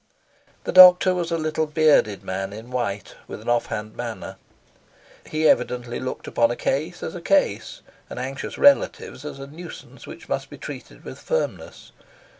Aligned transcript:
The 0.63 0.71
doctor 0.71 1.13
was 1.13 1.29
a 1.29 1.37
little 1.37 1.67
bearded 1.67 2.23
man 2.23 2.53
in 2.53 2.71
white, 2.71 3.13
with 3.27 3.39
an 3.39 3.47
offhand 3.49 3.95
manner. 3.95 4.37
He 5.27 5.47
evidently 5.47 5.99
looked 5.99 6.25
upon 6.25 6.49
a 6.49 6.55
case 6.55 7.03
as 7.03 7.13
a 7.13 7.21
case, 7.21 7.83
and 8.09 8.17
anxious 8.17 8.57
relatives 8.57 9.23
as 9.25 9.37
a 9.37 9.45
nuisance 9.45 10.07
which 10.07 10.27
must 10.27 10.49
be 10.49 10.57
treated 10.57 11.03
with 11.05 11.19
firmness. 11.19 11.91